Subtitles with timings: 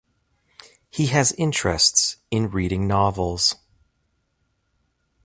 [0.89, 3.53] He has interests in reading novels.